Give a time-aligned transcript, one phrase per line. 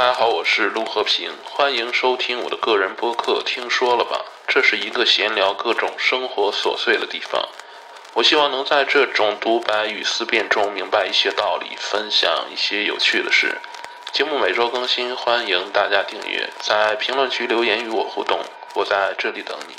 [0.00, 3.42] 大家好，我是陆和平，欢迎收听我的个人播客。
[3.44, 4.24] 听说了吧？
[4.48, 7.46] 这是一个闲聊各种生活琐碎的地方。
[8.14, 13.58] 我希望能在这种独白与思辨中明白一些道理，分享一些有趣的事。
[14.10, 18.40] 节目每周更新，欢迎大家订阅，在评论区留言与我互动，
[18.76, 19.74] 我在这里等你。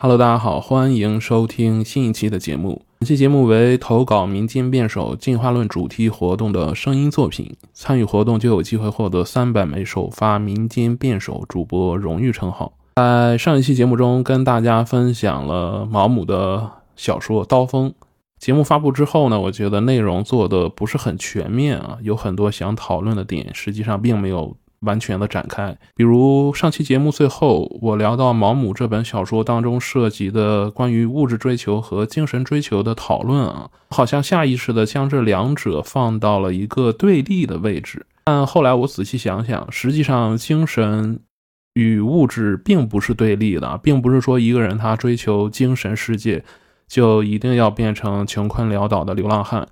[0.00, 2.82] Hello，大家好，欢迎收听新一期的节目。
[3.00, 12.72] 本期节目为投稿民间辩手进化论主题活动的声音作品，参与活动就有机会获得三百枚首发民间辩手主播荣誉称号。
[12.94, 17.90] 在上一期节目中，跟大家分享了毛姆的小说《刀锋》。
[18.38, 24.56] 节目发布之后呢，我觉得内容做的不是很全面啊，有很多想讨论的点，实际上并没有。
[24.80, 38.06] 完全的展开，比如上期节目最后，我聊到毛姆这本小说当中涉及的关于物质追求和精神追求的讨论啊，好像下意识的将这两者放到了一个对立的位置。
[38.24, 41.18] 但后来我仔细想想，实际上精神
[41.74, 46.44] 与物质并不是对立的，并不是说一个人他追求精神世界，
[46.86, 49.66] 就一定要变成穷困潦倒的流浪汉。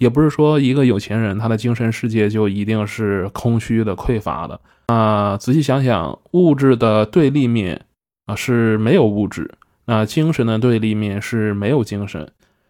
[0.00, 5.36] 也不是说一个有钱人他的精神世界就一定是空虚的、匮乏的啊。
[5.36, 7.84] 仔细想想，物质的对立面
[8.24, 9.50] 啊是没有物质，
[9.84, 12.26] 那精神的对立面是没有精神。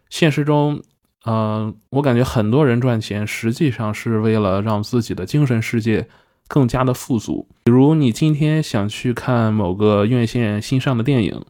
[0.09, 0.81] 现实中，
[1.25, 6.05] 嗯，我感觉很多人赚钱实际上是为了让自己的精神世界
[6.49, 7.47] 更加的富足。
[7.63, 11.41] 比如你今天想去看某个院线新上的电影，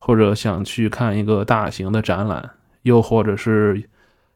[0.00, 2.50] 或者想去看一个大型的展览，
[2.82, 3.88] 又或者是。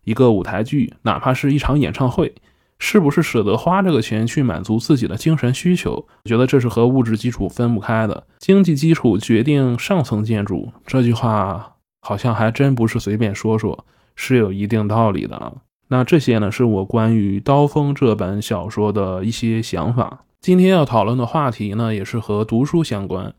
[0.04, 2.34] 一个舞台剧，哪怕是一场演唱会，
[2.78, 5.92] 是不是舍得花这个钱去满足自己的精神需求？
[6.24, 8.26] 我觉得这是和物质基础分不开的。
[8.38, 13.84] 经济基础决定上层建筑，这句话好像还真不是随便说说，
[14.16, 15.54] 是有一定道理的。
[15.88, 20.24] 那这些呢，是我关于《刀锋》这本小说的一些想法。
[20.40, 23.32] 今天要讨论的话题呢，也是和读书相关。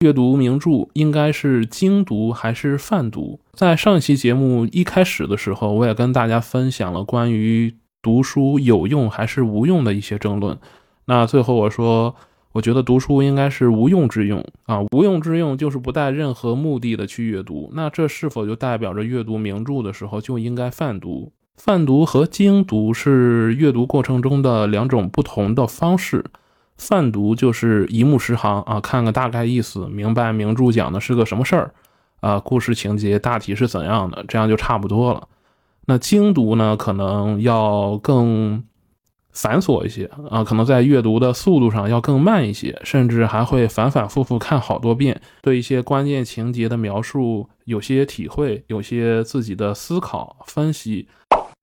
[0.00, 3.40] 阅读名著应该是精读还是泛读？
[3.52, 10.56] 在上一期节目一开始的时候，我也跟大家分享了关于读书有用还是无用的一些争论。
[11.06, 12.14] 那最后我说，
[12.52, 17.72] 我觉得读书应该是无用之用啊，无用之用就是不带任何目的的去阅读。
[17.74, 21.32] 那这是否就代表着阅读名著的时候就应该泛读？
[21.56, 26.24] 泛读和精读是阅读过程中的两种不同的方式。
[26.78, 31.74] 泛读就是一目十行啊，看个大概意思，明白名著讲的是个什么事儿，
[32.20, 35.28] 啊，故事情节大体是怎样的，这样就差不多了。
[35.86, 38.62] 那精读呢，可能要更
[39.32, 51.08] 繁琐一些啊，可能在阅读的速度上要更慢一些，甚至还会反反复复看好多遍，对一些关键情节的描述有些体会，有些自己的思考分析。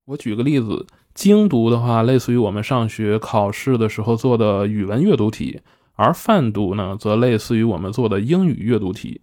[0.08, 0.86] 我举个例子。
[1.16, 5.60] 精读的话，类似于我们上学考试的时候做的语文阅读题；
[5.96, 9.22] 而泛读呢，则类似于我们做的英语阅读题。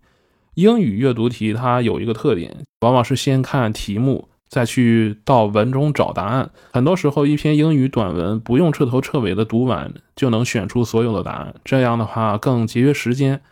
[0.54, 6.50] 英语阅读题它有一个特点，往往是先看题目，再去到文中找答案。
[6.72, 11.54] 很多时候，一篇英语短文不用彻头彻尾的读完，就能选出所有的答案。
[11.62, 13.42] 这样的话更节约时间。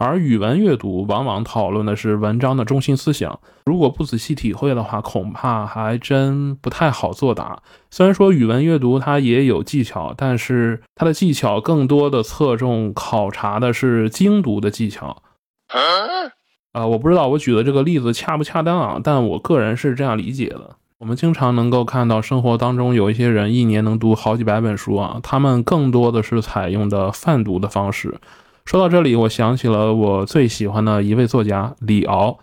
[0.00, 7.62] 而语文阅读往往讨论的是文章的中心思想，如果不仔细体会的话，恐怕还真不太好作答。
[7.90, 15.22] 虽然说语文阅读它也有技巧，但是它的技巧更多的侧重考察的是精读的技巧。
[16.72, 20.76] 啊，我不知道我举的这个例子恰不恰当啊，但我个人是这样理解的。
[20.96, 28.18] 我们经常能够看到生活当中有一些人一年能读好几百本书啊，他们更多的是采用的泛读的方式。
[28.64, 32.38] 说到这里，我想起了我最喜欢的一位作家李敖。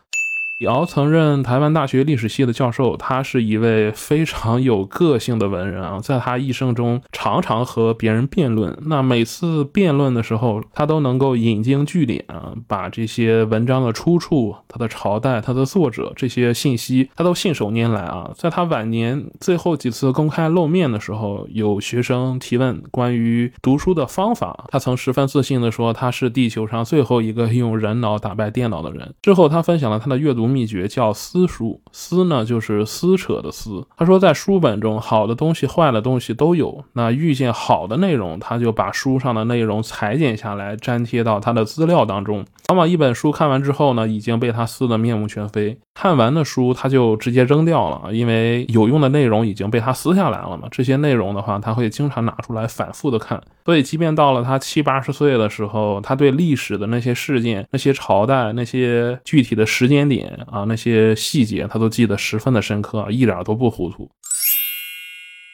[0.57, 8.75] 李敖曾任台湾大学历史系的教授，他是一位非常有个性的文人啊，在他一生中常常和别人辩论。
[8.87, 18.31] 那每次辩论的时候，他都能够引经据典啊，把这些文章的出处、他的朝代、他的作者这些信息，他都信手拈来啊。
[18.35, 29.13] 在他晚年最后几次公开露面的时候，有学生提问关于读书的方法，他曾十分自信地说他是地球上最后一个用人脑打败电脑的人。
[29.21, 30.46] 之后，他分享了他的阅读。
[30.49, 33.85] 秘诀叫撕书，撕呢就是撕扯的撕。
[33.97, 36.83] 他说，在书本中，好的东西、坏的东西都有。
[36.93, 42.45] 那遇见好的内容，他就把书上的内容裁剪下来，粘贴到他的资料当中。
[42.69, 45.77] 往往一本书看完之后呢，已经被他撕得面目全非。
[45.93, 50.67] 看完的书他就直接扔掉了，因为有用的内容已经被他撕下来了嘛。
[50.69, 53.41] 这些内容的话，他会经常拿出来反复的看。
[53.67, 64.09] 所以，即便到了他七八十岁的时候，他对历史的那些事件、那些朝代、那些具体的时间点啊、那些细节，他都记得十分的深刻，一点都不糊涂。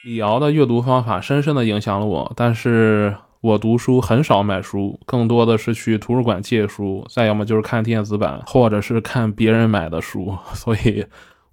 [0.06, 11.04] 李敖的阅读方法深深的影响了我，但是我读书很少买书，更多的是去图书馆借书，再要么就是看电子版，或者是看别人买的书， 所以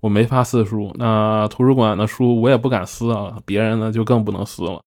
[0.01, 0.95] 我没法撕书。
[0.99, 4.79] 那图书馆的书我也不敢撕啊，别人呢就更不能撕了。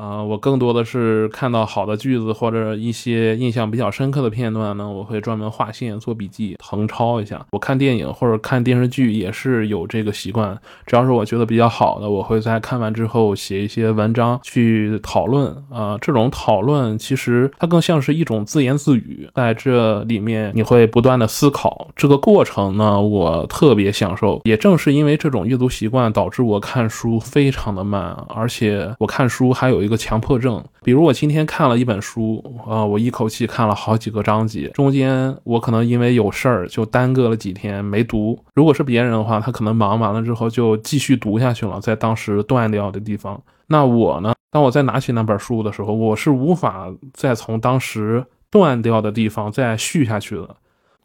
[0.00, 7.44] 啊，我更多的是看到好的句子或者一些印象比较深刻的片段呢，我会专门划线做笔记，誊抄一下。
[7.50, 15.54] 我看电影或者看电视剧也是有这个习惯，只要是我觉得比较好的，我会在看完之后写一些文章去讨论。
[15.68, 24.40] 啊，这种讨论其实它更像是一种自言自语，在这里面你会不断的思考，这个过程呢，我特别享受。
[24.44, 38.38] 也正是因为这种阅读习惯，导致我看书非常的慢，而且我看书还有一个强迫症，比如我今天看了一本书，啊，我一口气看了好几个章节，中间我可能因为有事儿就耽搁了几天没读。
[38.54, 43.38] 如果是别人的话，他可能忙完了之后就继续读下去了，在当时断掉的地方。
[43.66, 50.56] 那我呢，当我再拿起那本书的时候，我是无法再从当时断掉的地方再续下去的，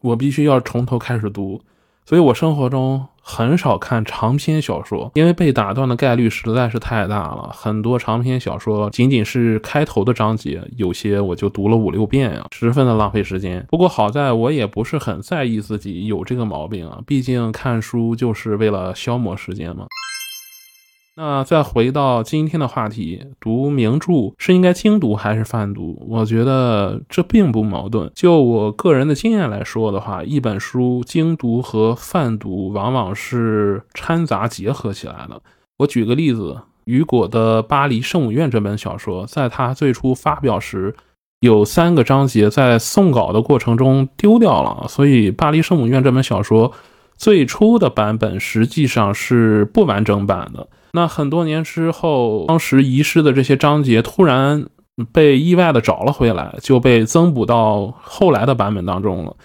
[0.01, 1.59] 我必须要从头开始读。
[2.05, 7.49] 所以我生活中很少看长篇小说，因为被打断的概率实在是太大了。
[7.51, 13.65] 很多长篇小说仅仅是开头的章节，有些我就读了五六遍啊，十分的浪费时间。
[13.71, 19.87] 不过好在我也不是很在意自己有这个毛病啊，毕竟看书就是为了消磨时间嘛。
[21.17, 26.05] 那再回到今天的话题，读名著是应该精读还是泛读？
[26.09, 28.11] 我觉得这并不矛盾。
[28.13, 35.41] 就我个人的经验来说的话，一本书精读和泛读往往是掺杂结合起来的。
[35.77, 40.93] 我举个例子，雨果的《巴黎圣母院》这本小说，在他最初发表时，
[41.39, 46.73] 有三个章节在送稿的过程中丢掉了，所以《巴黎圣母院》这本小说
[47.17, 50.67] 最初的版本实际上是不完整版的。
[50.91, 54.65] 那很多年之后，当时遗失的这些章节突然
[55.11, 59.35] 被意外的找了回来，就被增补到后来的版本当中了。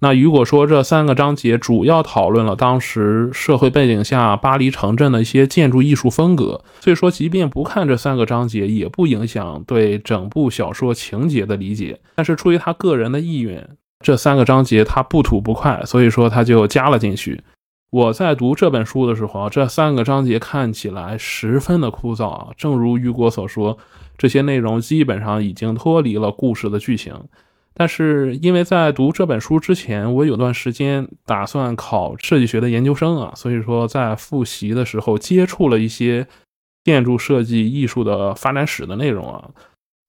[0.00, 11.98] 那如果说这三个章节主要讨论了当时社会背景下巴黎城镇的一些建筑艺术风格，所以说即便不看这三个章节，也不影响对整部小说情节的理解。
[12.14, 13.70] 但是出于他个人的意愿，
[14.04, 17.42] 这三个章节他不吐不快，所以说他就加了进去。
[17.90, 22.48] 我在读这本书的时候，这三个章节看起来十分的枯燥啊。
[22.56, 23.78] 正如雨果所说，
[24.18, 27.14] 这些内容基本上已经脱离了故事的剧情。
[27.72, 36.26] 但是因为在读这本书之前，我有段时间打算考设计学的研究生啊，所以说在复习的时候接触了一些
[36.84, 39.48] 建筑设计艺术的发展史的内容啊。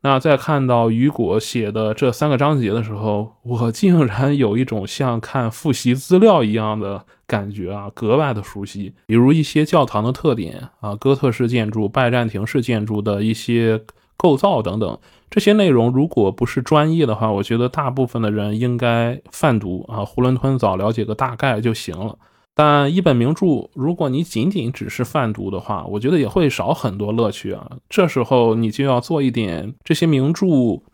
[0.02, 8.94] 那在看到雨果写的这三个章节的时候，我竟然有一种像看复习资料一样的感觉啊，格外的熟悉。
[9.06, 13.84] 比如一些教堂的特点啊，哥特式建筑、拜占庭式建筑的一些
[14.16, 14.98] 构造等等，
[15.30, 22.18] 这些内容如果不是专业的话，我觉得大部分的人应该泛读啊，囫囵吞枣了解个大概就行了。
[22.62, 27.66] 但一本名著，如果你仅仅只是泛读的话，我觉得也会少很多乐趣啊。
[27.88, 30.46] 这时候你就要做一点这些名著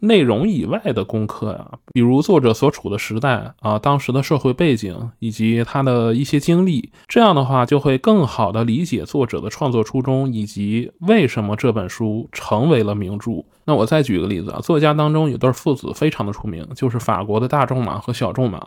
[0.01, 13.43] 内容以外的功课呀，比如作者所处的时代啊，当时的社会背景以及他的一些经历，这样的话就会更好的理解作者的创作初衷以及为什么这本书成为了名著。
[13.65, 18.63] 那我再举个例子啊，作家当中有对父子非常的出名，就是法国的大仲马和小仲马。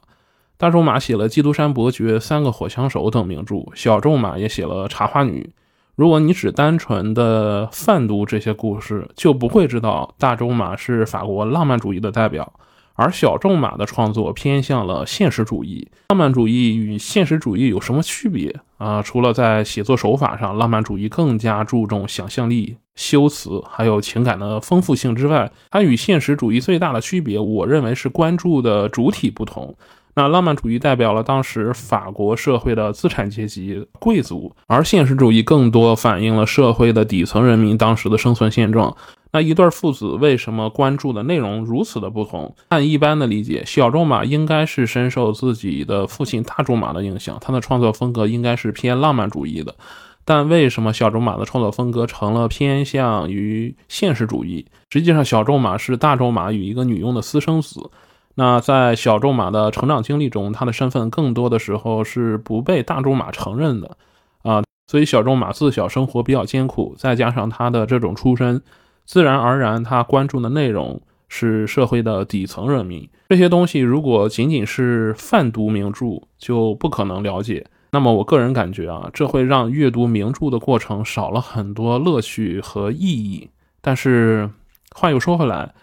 [0.59, 5.49] 大仲马写了《基督山伯爵》《三个火枪手》等名著，小仲马也写了《茶花女》。
[5.95, 12.53] 如果你只单纯的泛读这些故事，就不会知道大仲马是法国浪漫主义的代表，
[12.95, 15.87] 而小仲马的创作偏向了现实主义。
[16.09, 19.01] 浪漫主义与现实主义有什么区别啊？
[19.01, 29.73] 除了在写作手法上，浪漫主义更加注重想象力、修辞还有情感的丰富性之外，它与现实主义最大的区别，我认为是关注的主体不同。
[30.19, 38.97] 那浪漫主义代表了当时法国社会的资产阶级贵族，而现实主义更多反映了社会的底层人民当时的生存现状。
[39.31, 42.53] 那一对父子为什么关注的内容如此的不同？
[42.71, 49.77] 按一般的理解，小仲马应该是深受自己的父亲大仲马的影响，他的创作风格应该是偏浪漫主义的。
[50.25, 54.67] 但为什么小仲马的创作风格成了偏向于现实主义？
[54.91, 57.89] 实际上，小仲马是大仲马与一个女佣的私生子。
[58.39, 63.97] 那在小仲马的成长经历中，他的身份更多的时候是不被大仲马承认的
[64.43, 64.63] 啊。
[64.87, 68.63] 所以，小仲马自小生活比较艰苦，再加上他的这种出身。
[69.05, 73.09] 自然而然，他关注的内容是社会的底层人民。
[73.29, 77.67] 这些东西如果仅仅是泛读名著，就不可能了解。
[77.91, 83.51] 那么，我个人感觉啊，这会让阅读名著的过程少了很多乐趣和意义。
[83.81, 84.49] 但是，
[84.95, 85.75] 话又说回来，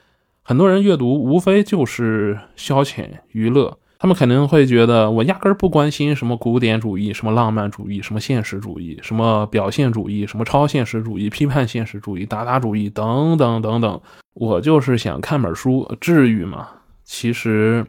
[0.47, 3.79] 很多人阅读无非就是消遣娱乐。
[3.97, 13.99] 他们肯定会觉得，我压根儿不关心什么古典主义、什么浪漫主义、什么现实主义、什么表现主义、什么超现实主义、批判现实主义、达达主义等等等等。
[14.35, 16.67] 我就是想看本书，至于吗？
[17.03, 17.83] 其实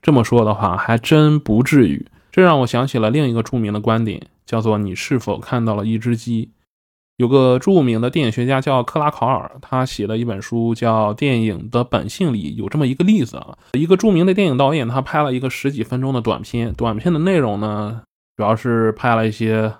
[0.00, 2.06] 这么说的话，还真不至于。
[2.30, 6.50] 这让我想起了另一个著名的观点，叫做“你是否看到了一只鸡”。
[7.22, 18.02] 有个著名的电影学家叫克拉考尔，他写了一本书叫《电影的本性》里有这么一个例子啊，一个著名的电影导演，他拍了一个十几分钟的短片，短片的内容呢，
[18.36, 19.72] 主要是拍了一些。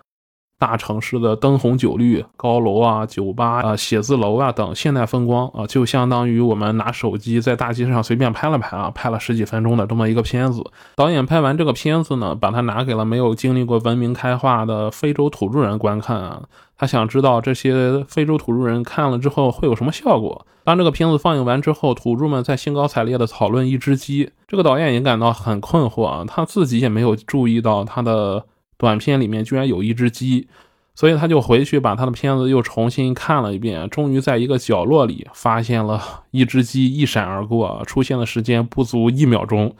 [0.62, 10.62] 大城市的灯红酒绿、高楼啊、酒吧啊、写字楼啊等现代风光啊，就相当于我们拿手机在大街上随便拍了拍啊，拍了十几分钟的这么一个片子。
[10.94, 16.42] 导演拍完这个片子呢，把它拿给了没有经历过文明开化的非洲土著人观看啊。
[16.78, 20.46] 他想知道这些非洲土著人看了之后会有什么效果。
[20.62, 28.44] 当这个片子放映完之后，土著们在兴高采烈地讨论一只鸡，这个导演也感到很困惑啊，他自己也没有注意到他的。
[28.82, 30.48] 短片里面居然有一只鸡，
[30.96, 39.72] 所以他就回去把他的片子又重新看了一遍，终于在一个角落里发现了一只鸡一闪而过，出现的时间不足一秒钟，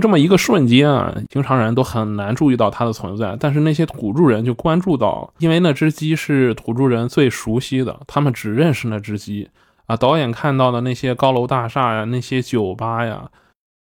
[0.00, 9.50] 这么一个瞬间啊，平常人都很难注意到它的存在，但是那些土著人就关注到，因为那只鸡是土著人最熟悉的，他们只认识那只鸡
[9.86, 9.96] 啊。
[9.96, 13.28] 导演看到的那些高楼大厦呀，那些酒吧呀。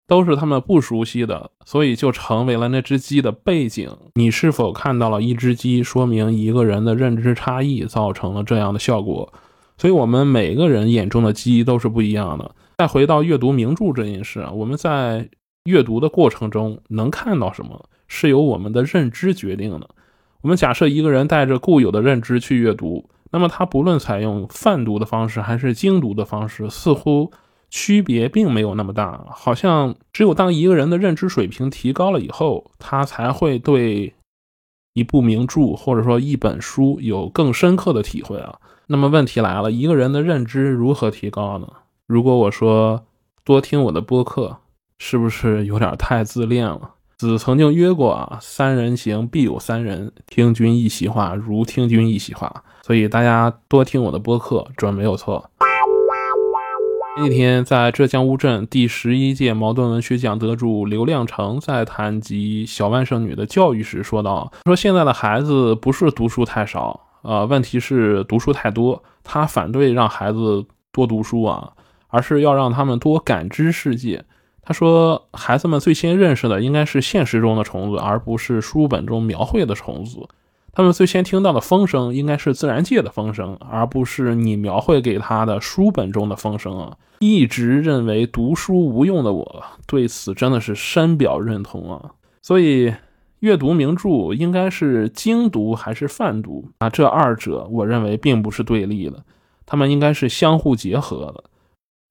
[0.07, 3.91] 都是他们不熟悉的，所以就成为了那只鸡的背景。
[4.15, 9.33] 你是否看到了一只鸡，说明一个人的认知差异造成了这样的效果。
[9.77, 12.55] 所以，我们每个人眼中的鸡都是不一样的。
[12.79, 15.29] 再回到阅读名著这件事啊，我们在
[15.65, 19.89] 阅读的过程中能看到什么，是由我们的认知决定的。
[20.43, 27.33] 我们假设一个人带着固有的认知去阅读，那么他不论采用泛读的方式还是精读的方式，似乎。
[27.71, 34.15] 区别并没有那么大，好像只有当一个人的认知水平提高了以后，他才会对
[34.95, 38.59] 一部名著或者说一本书有更深刻的体会啊。
[38.87, 41.67] 那么问题来了，一个人的认知如何提高呢？
[42.07, 43.05] 如果我说
[43.45, 44.59] 多听我的播客，
[44.99, 46.93] 是不是有点太自恋了？
[47.19, 52.63] 子曾经约过啊，三人行必有三人，听君一席话，如听君一席话。
[52.83, 55.51] 所以大家多听我的播客，准没有错。
[57.19, 69.03] 那天在浙江乌镇第十一届茅盾文学奖得主刘亮程在谈及小万圣女的教育时说道：“说现在的孩子不是读书太少，呃，问题是读书太多。
[69.25, 71.73] 他反对让孩子多读书啊，
[72.09, 74.23] 而是要让他们多感知世界。
[74.61, 80.19] 他说，孩子们最先认识的应该是现实中的虫子，而不是书本中描绘的虫子。”
[80.77, 86.99] 他们最先听到的风声应该是自然界的风声，而不是你描绘给他的书本中的风声啊！
[87.21, 92.13] 一直认为读书无用的我，对此真的是深表认同啊！
[92.43, 92.93] 所以，
[93.39, 96.91] 阅读名著应该是精读还是泛读啊？
[96.91, 99.25] 这二者我认为并不是对立的，
[99.65, 101.45] 他们应该是相互结合的。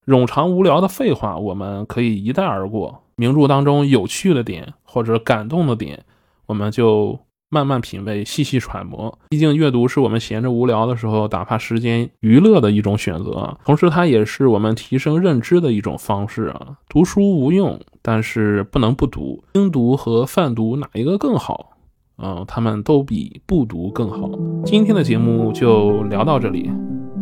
[0.08, 6.04] 冗长无聊的废话我们可以一带而过，名著当中有趣的点或者感动的点，
[6.48, 7.20] 我们就。
[7.56, 9.18] 慢慢品味，细细揣摩。
[9.30, 16.76] 毕竟阅读是我们闲着无聊的时候打发时间、娱乐的一种选择，同时它也是我们提升认知的一种方式啊。
[16.90, 19.42] 读书无用，但是不能不读。
[19.54, 21.78] 精读和泛读哪一个更好？
[22.18, 24.30] 嗯，他们都比不读更好。
[24.66, 26.70] 今天的节目就聊到这里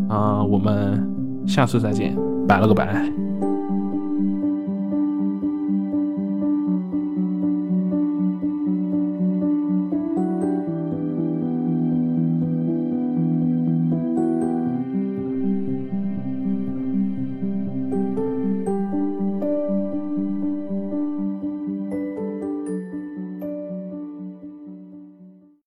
[0.10, 1.08] 啊，我们
[1.46, 3.53] 下次再见，拜了个拜。